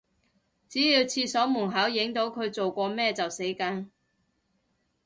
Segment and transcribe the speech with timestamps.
[0.67, 3.91] 只要廁所門口影到佢做過咩就死梗